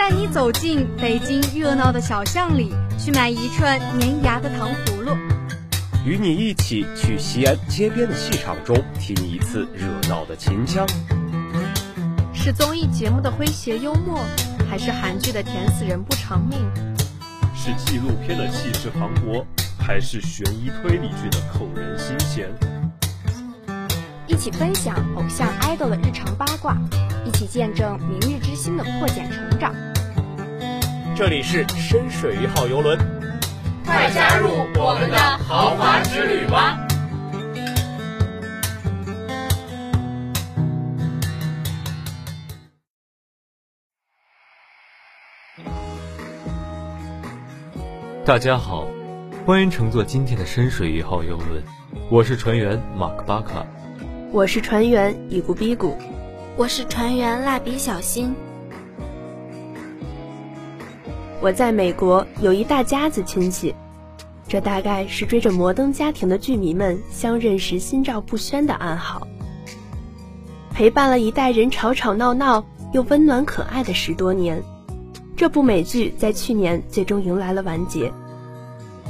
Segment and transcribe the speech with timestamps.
[0.00, 5.14] 带你走进北京热闹的小巷里，去买一串粘牙的糖葫芦；
[6.06, 10.86] 与你一起去西安街边的戏场中听一次热闹的秦腔。
[12.32, 14.24] 是综艺节目的诙谐幽默，
[14.70, 16.58] 还是韩剧的甜死人不偿命？
[17.54, 19.44] 是纪录片的气势磅礴，
[19.78, 22.48] 还是悬疑推理剧的扣人心弦？
[24.26, 26.74] 一起分享偶像 idol 的日常八卦，
[27.26, 29.74] 一起见证明日之星的破茧成长。
[31.20, 32.98] 这里是深水一号游轮，
[33.84, 36.78] 快加入我们的豪华之旅吧！
[48.24, 48.88] 大家好，
[49.44, 51.62] 欢迎乘坐今天的深水一号游轮，
[52.10, 53.66] 我是船员马克巴卡。
[54.32, 55.98] 我是船员伊古比古，
[56.56, 58.34] 我是船员蜡笔小新。
[61.42, 63.74] 我在美国有一大家子亲戚，
[64.46, 69.26] 这大概是追着摩登家庭的剧迷们相认时心照不宣的暗号。
[70.70, 74.62] 陪伴了一代人吵吵闹闹又温暖可爱的十多年，
[75.34, 78.12] 这部美剧在去年最终迎来了完结。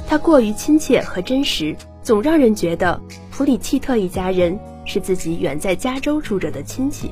[0.07, 4.57] 它过于亲切和真实，总让人觉得普里契特一家人。
[4.83, 7.11] 是自己远在加州住着的亲戚，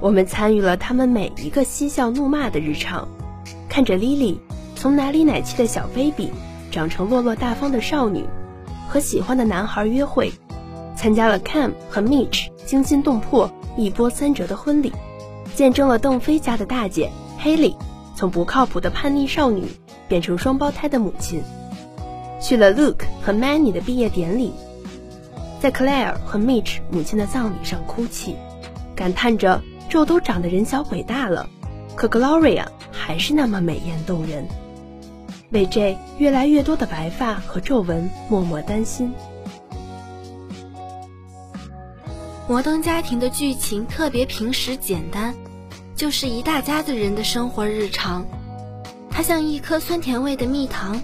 [0.00, 3.06] 我们参与了他们每一个嬉笑怒骂的日常，
[3.72, 4.36] 看着 Lily
[4.76, 6.30] 从奶里奶气的小 baby
[6.70, 8.26] 长成落落大方的少女，
[8.86, 10.30] 和喜欢的男孩约会，
[10.94, 14.92] 参加了 Cam 和 Mitch 惊心动魄一波三折的婚礼，
[15.54, 17.10] 见证了邓飞家的大姐
[17.42, 17.74] Haley
[18.14, 19.64] 从不靠谱的叛逆少女
[20.06, 21.42] 变成双胞胎的母亲，
[22.42, 24.52] 去了 Luke 和 Manny 的毕业典礼。
[25.60, 28.36] 在 Claire 和 Mitch 母亲的葬礼上哭泣，
[28.94, 31.48] 感叹着这都长得人小鬼大了，
[31.94, 34.46] 可 Gloria 还是那么美艳动人，
[35.50, 39.12] 为这越来越多的白发和皱纹默默担心。
[42.48, 45.34] 摩登家庭的剧情特别平实简单，
[45.94, 48.26] 就是一大家子人的生活日常，
[49.10, 51.00] 它像一颗酸甜味的蜜糖，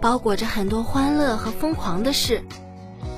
[0.00, 2.42] 包裹着很多欢乐和疯狂的事。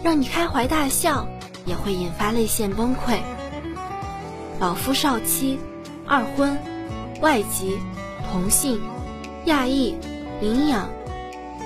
[0.03, 1.27] 让你开怀大笑，
[1.67, 3.19] 也会引发泪腺崩溃。
[4.61, 5.59] 老夫少妻、
[6.07, 6.57] 二婚、
[7.21, 7.79] 外籍、
[8.31, 8.81] 同性、
[9.47, 9.97] 亚裔、
[10.41, 10.89] 领养，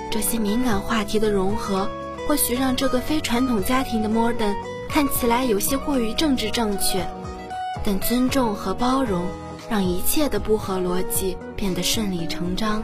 [0.09, 1.87] 这些敏感话题的融合，
[2.27, 4.55] 或许让这个非传统家庭的 Modern
[4.89, 7.05] 看起来有些过于政治正确，
[7.83, 9.25] 但尊重和包容，
[9.69, 12.83] 让一切的不合逻辑变得顺理成章。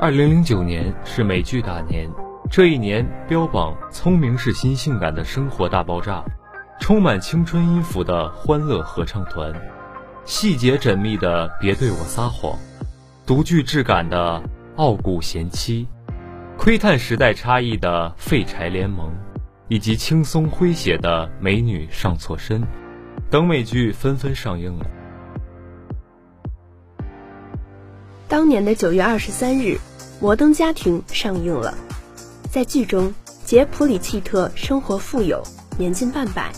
[0.00, 2.10] 二零零九年是美剧大年，
[2.50, 6.24] 这一年标榜聪明是新性感的生活大爆炸，
[6.80, 9.52] 充满青春音符的欢乐合唱团，
[10.24, 12.58] 细节缜密的别对我撒谎，
[13.26, 14.42] 独具质感的
[14.76, 15.86] 傲骨贤妻，
[16.56, 19.12] 窥探时代差异的废柴联盟，
[19.68, 22.62] 以及轻松诙谐的美女上错身，
[23.28, 24.86] 等美剧纷纷上映了。
[28.28, 29.78] 当年的九月二十三日。
[30.22, 31.74] 《摩登家庭》上映了，
[32.52, 33.14] 在剧中，
[33.46, 35.42] 杰普里契特生活富有，
[35.78, 36.52] 年近半百。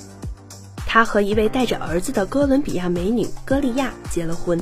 [0.84, 4.60] 他和一位带着儿子的哥伦比亚美女歌利亚结了婚。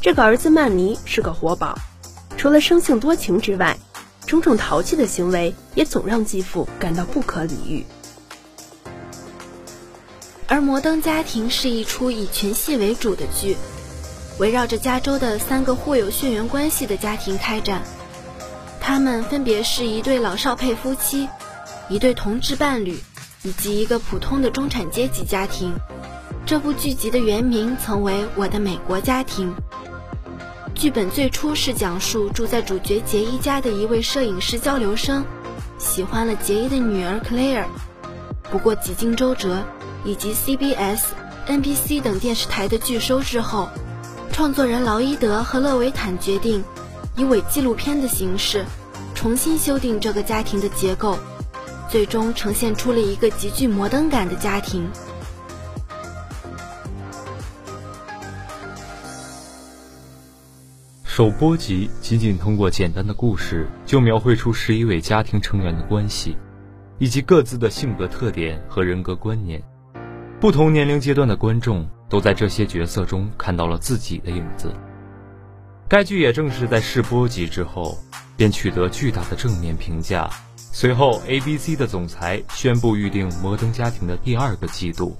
[0.00, 1.76] 这个儿子曼尼是个活宝，
[2.36, 3.76] 除了生性多情之外，
[4.24, 7.84] 种种淘气的行为也总让继父感到不可理喻。
[10.46, 13.56] 而《摩登家庭》是一出以群戏为主的剧，
[14.38, 17.82] 围绕着加州的三个互有血缘关系的家庭开展。
[18.86, 21.28] 他们分别是一对老少配夫妻，
[21.88, 22.96] 一对同志伴侣，
[23.42, 25.74] 以及一个普通的中产阶级家庭。
[26.46, 29.52] 这部剧集的原名曾为《我的美国家庭》。
[30.72, 35.24] 剧本最初是讲述住在主角杰伊家的一位摄影师交流生，
[35.78, 37.64] 喜欢了杰伊的女儿 Claire。
[38.52, 39.64] 不过几经周折，
[40.04, 41.00] 以及 CBS、
[41.48, 43.68] NBC 等电视台的拒收之后，
[44.30, 46.62] 创作人劳伊德和勒维坦决定。
[47.16, 48.64] 以伪纪录片的形式
[49.14, 51.18] 重新修订这个家庭的结构，
[51.88, 54.86] 最终呈现出了一个极具摩登感的家庭。
[61.04, 66.36] 首播集仅仅通过简单的故事就描绘出十一位家庭成员的关系，
[66.98, 69.62] 以及各自的性格特点和人格观念。
[70.38, 74.70] 不同年龄阶段的观众都在这些角色中看到了自己的影子。
[75.88, 77.96] 该剧也正是在试播集之后，
[78.36, 80.28] 便取得巨大的正面评价。
[80.56, 85.16] 随后，ABC 的总裁宣布预定《摩登家庭》的第二个季度。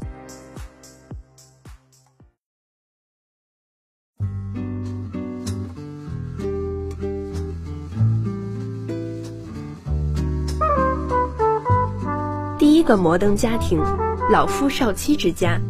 [12.59, 13.81] 第一个摩登家庭，
[14.33, 15.61] 老夫少妻之家。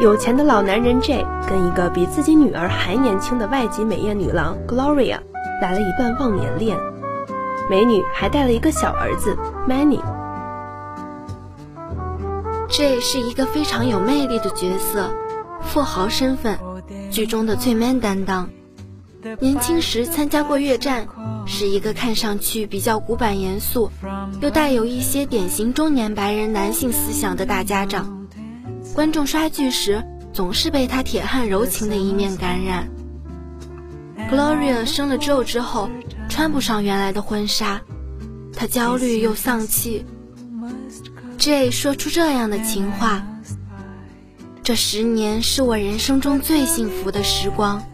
[0.00, 5.18] 有钱的老男人 J 跟一个比自己女儿还年轻的外籍美艳女郎 Gloria
[5.62, 6.76] 来了一段忘年恋，
[7.70, 9.36] 美女还带了一个小儿子
[9.68, 10.00] Manny。
[12.68, 15.10] J 是一个非常有魅力的角色，
[15.62, 16.58] 富豪身份，
[17.10, 18.50] 剧中的最 man 担当。
[19.38, 21.06] 年轻时参加过越战，
[21.46, 23.90] 是一个看上去比较古板严肃，
[24.40, 28.23] 又带有一些典型中年白人男性思想的大家长。
[28.94, 32.88] 观众刷剧时总是被他铁汉柔情的一面感染。
[34.30, 35.90] Gloria 生了 Joe 之后，
[36.28, 37.82] 穿不上原来的婚纱，
[38.54, 40.06] 她焦虑又丧气。
[41.38, 43.26] J 说出这样的情话
[44.62, 47.84] ：“这十年是我人生中最幸福的时光，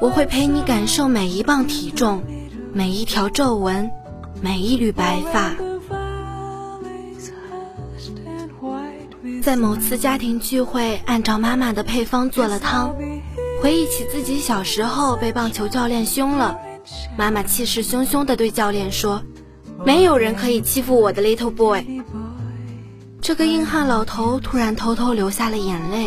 [0.00, 2.22] 我会陪你感受每一磅体重，
[2.72, 3.90] 每一条皱纹，
[4.40, 5.54] 每一缕白发。”
[9.40, 12.94] 在某次家庭聚会，按照妈妈的配方做了汤。
[13.62, 16.58] 回忆起自己小时候被棒球教练凶了，
[17.16, 19.22] 妈妈气势汹汹地对教练说
[19.84, 21.84] ：“没有人可以欺负我的 little boy。”
[23.20, 26.06] 这个硬汉老头突然偷偷流下了眼泪。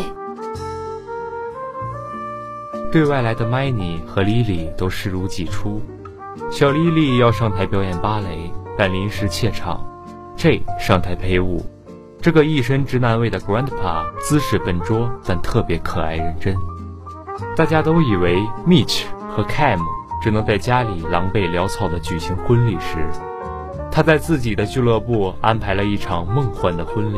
[2.92, 5.82] 对外来的 Minnie 和 Lily 都视如己出。
[6.52, 9.84] 小 Lily 要上台表演芭蕾，但临时怯场。
[10.36, 11.66] J 上台陪舞。
[12.24, 16.56] 这个一身直男味的 Grandpa 姿势笨拙，但特别可爱认真。
[17.54, 19.82] 大家都以为 Mitch 和 Cam
[20.24, 23.06] 只能在家里狼狈潦草地举行婚礼时，
[23.92, 27.18] 他在自己的俱乐部安排了一场梦幻的婚礼，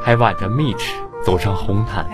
[0.00, 0.88] 还挽着 Mitch
[1.22, 2.08] 走上红毯。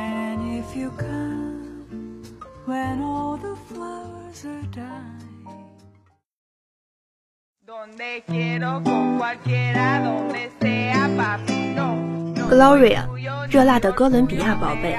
[12.56, 13.05] Gloria，
[13.50, 14.97] 热辣的哥伦比亚宝贝，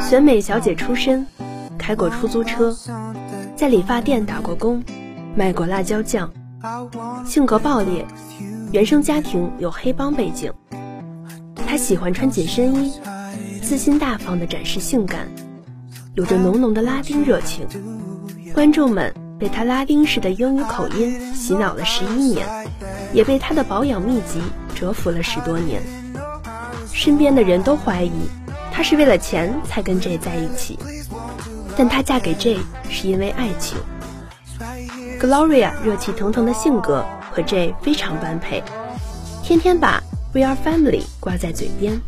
[0.00, 1.26] 选美小姐出身，
[1.76, 2.74] 开过出租车，
[3.54, 4.82] 在理发店打过工，
[5.36, 6.32] 卖过辣椒酱，
[7.26, 8.06] 性格暴烈，
[8.72, 10.50] 原生家庭有黑帮背景。
[11.66, 12.94] 她喜欢穿紧身衣，
[13.60, 15.28] 自信大方地展示性感，
[16.14, 17.66] 有着浓浓的拉丁热情。
[18.54, 22.48] 观众们被她拉丁式的英语口音洗脑了十一年，
[23.12, 24.40] 也被她的保养秘籍
[24.74, 25.82] 折服了十多年。
[27.04, 28.10] 身边的人都怀疑
[28.72, 30.78] 她是为了钱才跟 J 在一起，
[31.76, 32.56] 但她嫁给 J
[32.88, 33.76] 是因为爱情。
[35.20, 38.62] Gloria 热气腾腾的性格和 J 非常般配，
[39.42, 40.02] 天天把
[40.32, 42.00] We are family 挂在嘴边，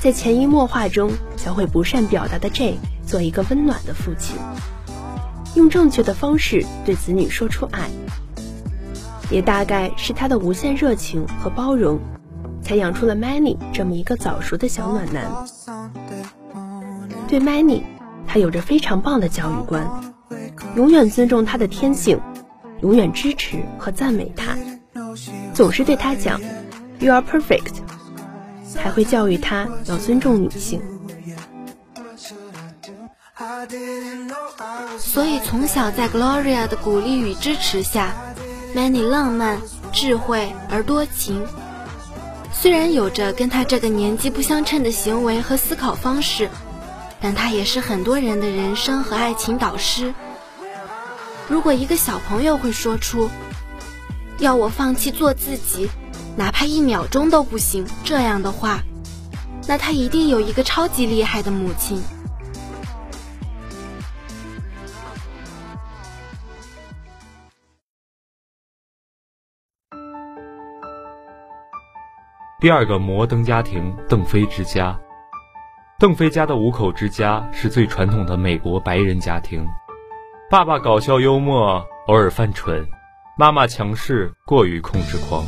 [0.00, 4.38] 在潜移默化中教会不善表达的 J 做一个温暖的父亲，
[5.54, 7.90] 用正确的方式对子女说出爱。
[9.30, 12.00] 也大概是他的无限热情和包容。
[12.62, 15.24] 才养出了 Manny 这么一个早熟的小暖男。
[17.28, 17.82] 对 Manny，
[18.26, 20.14] 他有着非常棒的教育观，
[20.76, 22.20] 永远尊重他的天性，
[22.80, 24.56] 永远支持和赞美他，
[25.52, 26.40] 总是对他讲
[26.98, 27.74] “You are perfect”，
[28.76, 30.80] 还会教育他要尊重女性。
[34.98, 38.12] 所以从小在 Gloria 的鼓励与支持下
[38.74, 39.58] ，Manny 浪漫、
[39.92, 41.42] 智慧而多情。
[42.62, 46.48] 虽然有着跟他这个年纪不相称的行为和思考方式，
[47.20, 50.14] 但他也是很多人的人生和爱情导师。
[51.48, 53.28] 如果一个小朋友会说出
[54.38, 55.90] “要我放弃做自己，
[56.36, 58.80] 哪怕一秒钟都不行”这样的话，
[59.66, 62.00] 那他一定有一个超级厉害的母亲。
[72.62, 74.96] 第二个摩登家庭，邓飞之家。
[75.98, 79.66] 邓飞家的五口之家是最传统的美国白人家庭，
[80.48, 82.84] 爸爸搞笑幽默，偶尔犯蠢；
[83.36, 85.44] 妈妈强势，过于控制狂。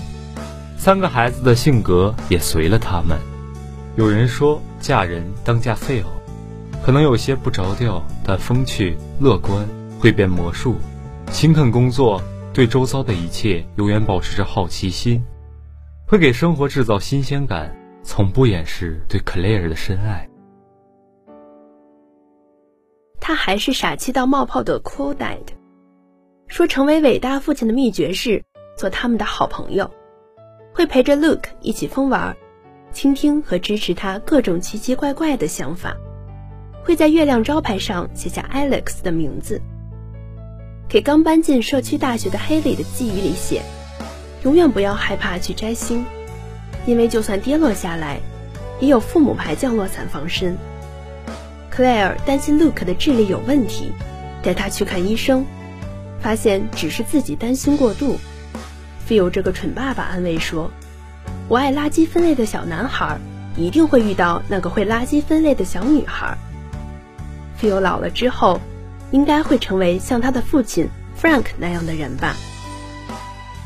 [0.77, 3.17] 三个孩子的性格也随了他们。
[3.95, 6.09] 有人说，嫁人当嫁废偶，
[6.85, 9.65] 可能有些不着调，但风趣乐观，
[10.01, 10.75] 会变魔术，
[11.31, 12.21] 勤恳工作，
[12.53, 15.25] 对周遭的一切永远保持着好奇心。
[16.07, 20.29] 会给生活制造新鲜感，从不掩饰对 Claire 的深爱。
[23.19, 25.41] 他还是傻气到冒泡的 Cool Dad，
[26.47, 28.45] 说成为伟大父亲的秘诀是
[28.77, 29.91] 做他们的好朋友，
[30.75, 32.37] 会陪着 Luke 一起疯玩，
[32.93, 35.97] 倾听和支持他各种奇奇怪怪的想法，
[36.85, 39.59] 会在月亮招牌上写下 Alex 的名字，
[40.87, 43.63] 给刚搬进社区大学的 Haley 的寄语里写：
[44.45, 46.05] 永远不要害怕去摘星，
[46.87, 48.21] 因为就算跌落下来，
[48.79, 50.57] 也有父母牌降落伞防身。
[51.75, 53.91] Claire 担心 Luke 的智力有问题，
[54.43, 55.45] 带他去看医生。
[56.21, 58.17] 发现只是自己担心过度
[59.07, 60.71] ，Phil 这个蠢爸爸安慰说
[61.49, 63.19] ：“我爱垃圾分类的小男孩，
[63.57, 66.37] 一定会遇到那个会垃圾分类的小女孩。
[67.61, 68.61] ”Phil 老了之后，
[69.11, 70.89] 应该会成为像他的父亲
[71.21, 72.35] Frank 那样的人吧，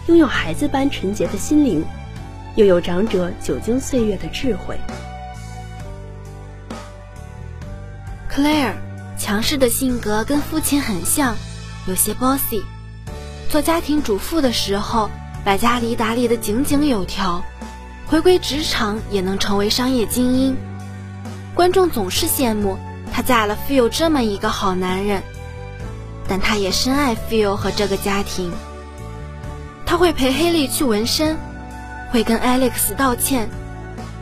[0.08, 1.84] 拥有孩子般纯洁的心灵，
[2.56, 4.74] 又有长者久经岁月的智慧。
[8.30, 8.72] Claire
[9.18, 11.36] 强势的性格跟父亲很像。
[11.86, 12.62] 有些 bossy，
[13.48, 15.10] 做家庭主妇的时候，
[15.44, 17.42] 把家里打理得井井有条；
[18.06, 20.56] 回归职场也能成为商业精英。
[21.54, 22.78] 观众总是羡慕
[23.10, 25.22] 她嫁了 Phil 这么一个好男人，
[26.28, 28.50] 但她也深爱 Phil 和这个家庭。
[29.88, 31.38] 他会陪黑莉去纹身，
[32.10, 33.48] 会跟 Alex 道歉，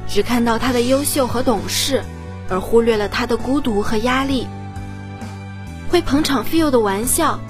[0.07, 2.05] 只看到他的优秀和懂事，
[2.49, 4.47] 而忽略了他的孤独和压力。
[5.89, 7.41] 会捧场 Phil 的玩笑。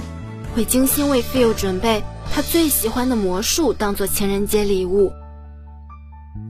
[0.54, 5.12] 会精心为 Phil 准备他最喜欢的魔术，当做情人节礼物。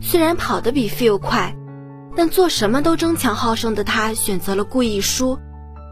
[0.00, 1.56] 虽然跑得比 Phil 快，
[2.16, 5.36] 但做什么都争强好胜的他选择了故意输，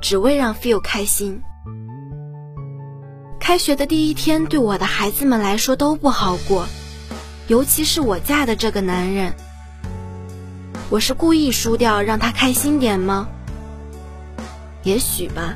[0.00, 1.42] 只为让 Phil 开心。
[3.46, 6.66] 开学的第一天，对我的孩子们来说都不好过，
[7.46, 9.34] 尤其是我嫁的这个男人。
[10.88, 13.28] 我是故意输掉，让他开心点吗？
[14.82, 15.54] 也许吧，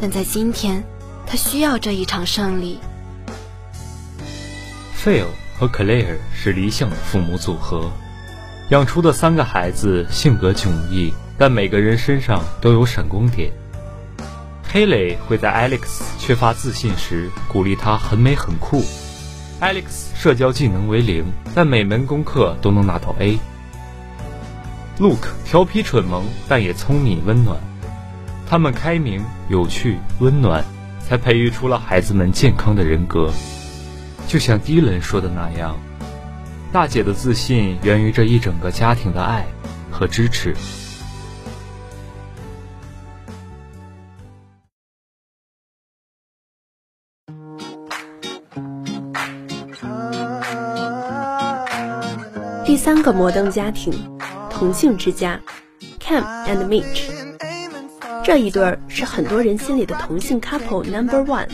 [0.00, 0.82] 但在今天。
[1.26, 2.78] 他需要这一场胜利。
[4.96, 5.26] Phil
[5.58, 7.92] 和 Claire 是理想的父母组合，
[8.70, 13.52] 养出的三个孩子性格迥异，但每个人身上都有闪光点。
[14.72, 18.82] Haley 会在 Alex 缺乏自信时鼓励他很美很酷。
[19.60, 23.38] Alex 社交技能为零，但每门功课都能拿到 A。
[24.98, 27.56] Luke 调皮蠢萌，但也聪明温暖。
[28.48, 30.64] 他们开明、有趣、温暖。
[31.00, 33.32] 才培育出了孩子们健康的人格，
[34.26, 35.74] 就像迪伦说的那样，
[36.70, 39.46] 大姐的自信源于这一整个家庭的爱
[39.90, 40.54] 和支持。
[52.68, 53.90] 第三个摩登家庭，
[54.50, 55.40] 同性之家
[55.98, 57.04] ，Cam and Mitch。
[58.22, 61.48] 这一对儿是很多人心里的同性 couple number one，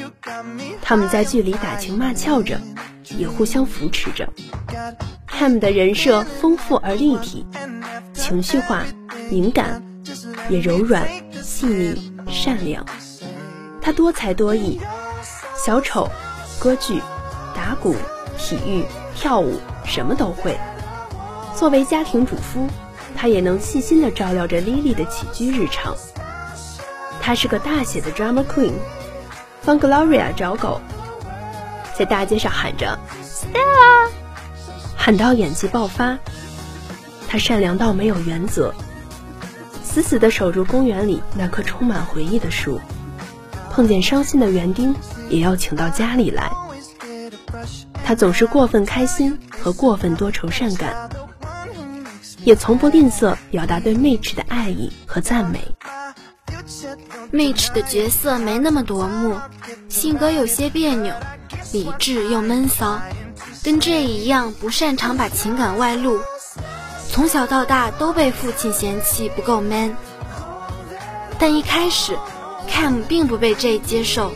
[0.83, 2.61] 他们在剧里打情骂俏着，
[3.17, 4.29] 也互相扶持着。
[5.31, 7.47] Cam 的人设丰富而立体，
[8.13, 8.83] 情绪化、
[9.31, 9.81] 敏感，
[10.49, 11.07] 也柔软、
[11.41, 12.85] 细腻、善良。
[13.81, 14.81] 他多才多艺，
[15.57, 16.11] 小丑、
[16.59, 17.01] 歌剧、
[17.55, 17.95] 打鼓、
[18.37, 20.59] 体育、跳舞，什么都会。
[21.57, 22.69] 作为家庭主夫，
[23.17, 25.95] 他也能细心地照料着 Lily 的起居日常。
[27.21, 28.73] 她是个大写的 drama queen，
[29.65, 30.81] 帮 Gloria 找狗，
[31.97, 34.11] 在大街上喊着 Stella，
[34.97, 36.19] 喊到演技爆发。
[37.29, 38.75] 她善良到没有原则，
[39.83, 42.81] 死死地守住公园里那棵充满回忆的树，
[43.71, 44.95] 碰见伤心的园丁
[45.31, 46.51] 也要请到家里来。
[48.05, 51.09] 她总是过分开心和过分多愁善感，
[52.45, 55.61] 也从不吝啬表达对 Mitch 的爱意和赞美。
[57.33, 59.37] Mitch 的角色没那么夺目，
[59.89, 61.13] 性格有些别扭，
[61.73, 63.01] 理智又闷骚，
[63.63, 66.21] 跟 J 一样不擅长把情感外露。
[67.11, 69.97] 从小到大都被父亲嫌弃不够 man。
[71.39, 72.17] 但一开始
[72.69, 74.33] ，Cam 并不被 J 接受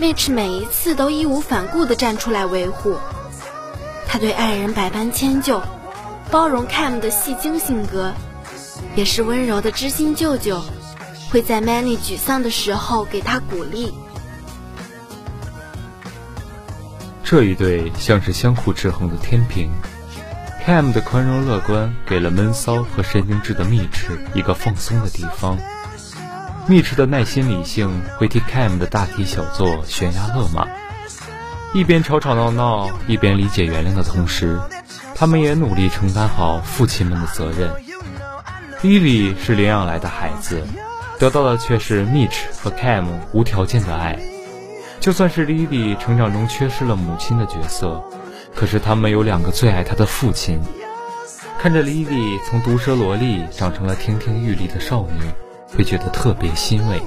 [0.00, 2.96] ，Mitch 每一次都义无反顾地站出来维护。
[4.06, 5.62] 他对爱人百般迁就，
[6.30, 8.12] 包容 Cam 的戏精性格，
[8.94, 10.62] 也是温柔的知心舅舅。
[11.30, 13.92] 会在 Many 沮丧的时候给他鼓励。
[17.22, 19.70] 这一对像是相互制衡的天平。
[20.64, 25.58] Cam 的宽容乐观给了闷骚和神经质的蜜翅一个放松的地方。
[26.66, 30.66] Mitch 的耐心理性会替 Cam 的大题小做悬崖勒马。
[31.74, 34.58] 一边吵吵闹闹，一边理解原谅的同时，
[35.18, 37.72] 他们也努力承担好父亲们的责任。
[38.82, 40.62] Lily 是领养来的孩子。
[41.18, 44.16] 得到的却是 Mitch 和 Cam 无条件的爱，
[45.00, 48.00] 就算是莉莉成长中缺失了母亲的角色，
[48.54, 50.60] 可是他们有两个最爱她的父亲。
[51.60, 55.24] 看着莉莉从毒舌萝莉长成了亭亭玉立的少女，
[55.76, 57.02] 会觉得特别欣慰。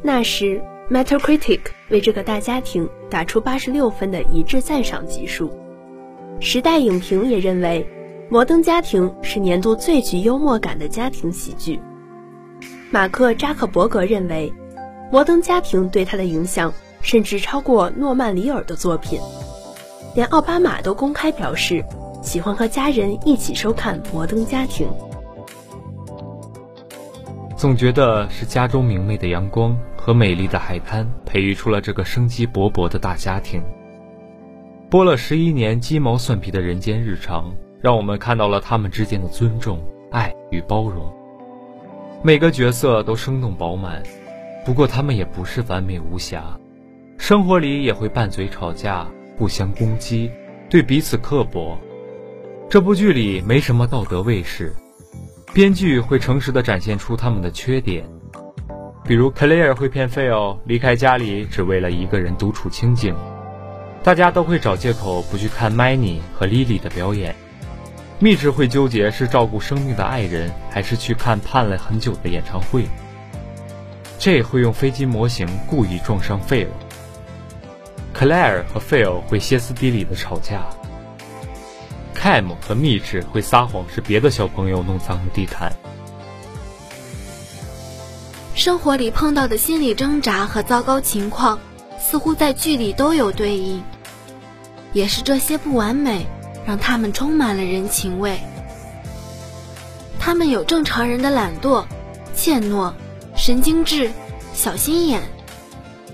[0.00, 5.52] 那时，Metacritic 为这个大家庭打出八十六分的一致赞赏级数。
[6.40, 7.84] 时代影评也认为，
[8.30, 11.80] 《摩登家庭》是年度最具幽默感的家庭喜剧。
[12.90, 14.52] 马克·扎克伯格认为，
[15.10, 19.20] 《摩登家庭》对他的影响甚至超过诺曼·里尔的作品。
[20.14, 21.84] 连奥巴马都公开表示，
[22.22, 24.86] 喜欢和家人一起收看《摩登家庭》。
[27.58, 33.60] 总觉得是家中明媚的阳光和美丽的海滩培育出了这个生机勃勃的大家庭。
[34.88, 41.12] 播了十一年鸡毛蒜皮的人间日常，让我们看到了他们之间的尊重、爱与包容。
[42.22, 44.04] 每个角色都生动饱满，
[44.64, 46.56] 不过他们也不是完美无瑕，
[47.18, 49.04] 生活里也会拌嘴吵架、
[49.36, 50.30] 互相攻击、
[50.70, 51.76] 对彼此刻薄。
[52.70, 54.72] 这部剧里没什么道德卫士。
[55.54, 58.04] 编剧会诚实地展现出他们的缺点，
[59.04, 63.14] 比如克莱尔会骗费奥离开家里只为了一个人独处清静，
[64.04, 67.34] 大家都会找借口不去看麦尼和莉莉的表演，
[68.20, 72.84] 密直会纠结是照顾生命的爱人还是去看盼了很久的演唱会
[74.18, 76.70] ，J 会用飞机模型故意撞伤费尔，
[78.12, 80.60] 克莱尔和费奥会歇斯底里的吵架。
[82.28, 85.72] Cam 和 Mitch 会撒谎，是别的小朋友弄脏了地毯。
[88.54, 91.58] 生活里碰到的心理挣扎和糟糕情况，
[91.98, 93.82] 似乎在剧里都有对应。
[94.92, 96.26] 也是这些不完美，
[96.66, 98.38] 让他们充满了人情味。
[100.18, 101.82] 他们有正常人的懒惰、
[102.34, 102.92] 怯懦、
[103.34, 104.10] 神经质、
[104.52, 105.22] 小心眼，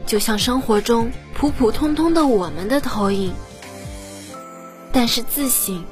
[0.07, 3.35] 就像生活中普普通通的我们的投影。
[4.93, 5.85] 但是自省。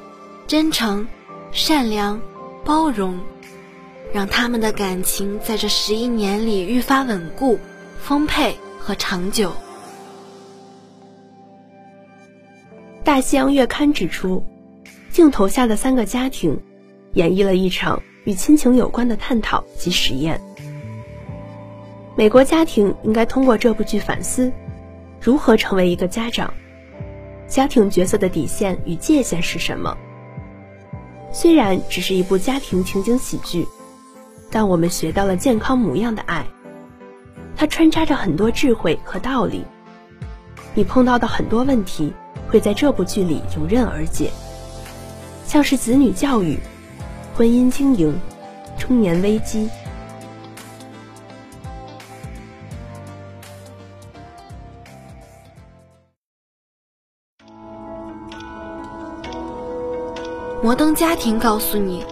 [0.45, 1.07] 真诚、
[1.51, 2.21] 善良、
[2.65, 3.17] 包容，
[4.13, 7.57] 让他们的感情在这十一年里愈发稳固、
[7.97, 9.49] 丰沛和长久。
[13.05, 14.43] 《大西洋月刊》指出，
[15.09, 16.59] 镜头下的三个家庭，
[17.13, 20.39] 演绎了一场与亲情有关的探讨及实验。
[22.15, 24.51] 美国家庭应该通过这部剧反思，
[25.21, 26.53] 如何成为一个家长，
[27.47, 29.97] 家庭角色的底线与界限是什么。
[31.33, 33.67] 虽然只是一部家庭情景喜剧，
[34.51, 36.45] 但我们学到了健康模样的爱。
[37.55, 39.65] 它穿插着很多智慧和道理。
[40.75, 42.13] 你碰到的很多问题，
[42.47, 44.29] 会在这部剧里迎刃而解，
[45.47, 46.59] 像是子女教育、
[47.35, 48.15] 婚姻经营、
[48.77, 49.67] 中年危机。
[60.63, 62.05] 摩登家庭告诉你，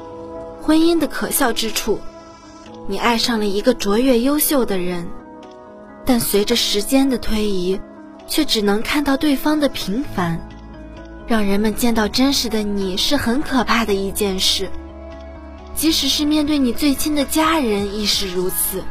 [0.62, 1.98] 婚姻的可笑之处。
[2.86, 5.08] 你爱上了一个卓越优秀的人，
[6.06, 7.80] 但随着时间的推移，
[8.28, 10.38] 却只能看到对方的平凡，
[11.26, 14.70] 让人们见到真实的你是很可怕的一件事。
[15.74, 18.84] 即使是面对你最亲的家人亦是如此。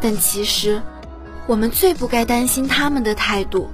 [0.00, 0.82] 但其实，
[1.46, 3.70] 我们最不该担心他们的态度，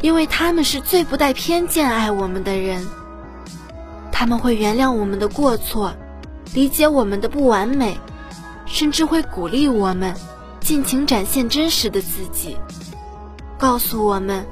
[0.00, 2.84] 因为他们是最不带偏见爱我们的人。
[4.20, 5.94] 他们会原谅我们的过错，
[6.52, 7.96] 理解我们的不完美，
[8.66, 10.14] 甚至会鼓励我们
[10.60, 12.54] 尽情展现真实的自己，
[13.56, 14.44] 告诉我们，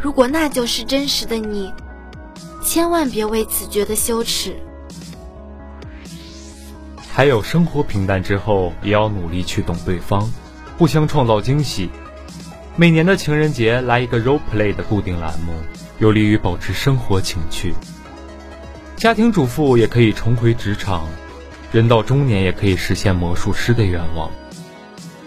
[0.00, 1.72] 如果那就是真实的你，
[2.62, 4.54] 千万别为此觉得羞耻。
[7.12, 10.30] 还有生活平淡之后，也要努力去懂对方，
[10.78, 11.90] 互相创造惊喜。
[12.76, 15.54] 每年的情人节来一个 role play 的固定栏目，
[15.98, 17.74] 有利于保持生活情趣。
[19.02, 21.08] 家庭主妇也可以重回职场，
[21.72, 24.30] 人到中年也可以实现魔术师的愿望。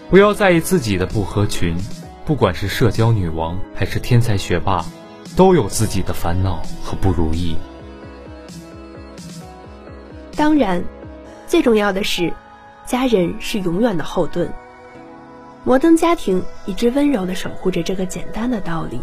[0.08, 1.76] 不要在意自己的不合群，
[2.24, 4.82] 不管是社交女王还是天才学霸，
[5.36, 7.54] 都有自己的烦恼和不如意。
[10.34, 10.82] 当然，
[11.46, 12.32] 最重要的是，
[12.86, 14.50] 家人是永远的后盾。
[15.64, 18.98] 摩登家庭一直温柔地守护着这个简单的道理。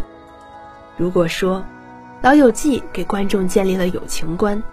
[0.97, 1.59] 如果说，
[2.23, 4.63] 《老友记》给观众建立了友情观，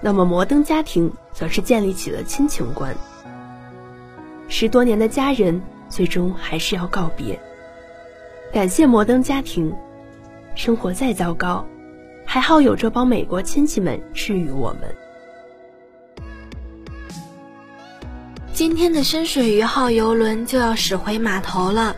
[0.00, 2.96] 那么《摩登家庭》则是建立起了亲情观。
[4.48, 7.38] 十多年的家人，最终还是要告别。
[8.50, 9.70] 感谢摩登家庭，
[10.54, 11.66] 生活再糟糕，
[12.24, 14.96] 还好有这帮美国亲戚们治愈我们。
[18.54, 21.94] 今天的深水鱼号游轮就要驶回码头了，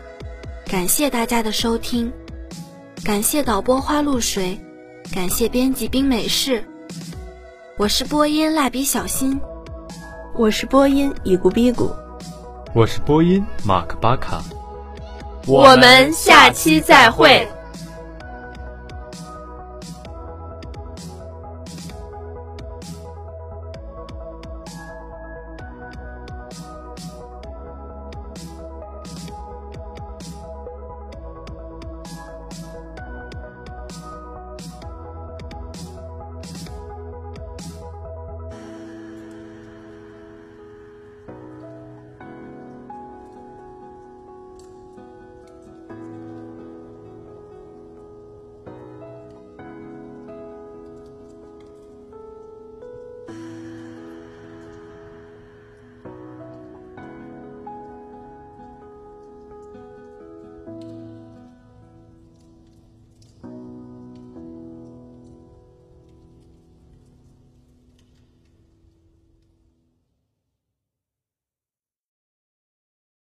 [0.65, 2.11] 感谢大家的收听，
[3.07, 4.59] 感谢导播花露水，
[5.15, 6.61] 感谢编辑冰美式，
[7.77, 9.39] 我是播音蜡笔小新，
[10.35, 11.89] 我是播音已咕逼咕，
[12.75, 14.43] 我是播音马克巴卡，
[15.45, 17.47] 我们下期再会。